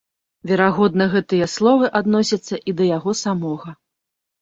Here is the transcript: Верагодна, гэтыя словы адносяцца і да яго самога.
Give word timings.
Верагодна, 0.51 1.07
гэтыя 1.13 1.51
словы 1.57 1.91
адносяцца 2.01 2.63
і 2.71 2.79
да 2.83 2.91
яго 2.97 3.11
самога. 3.25 3.81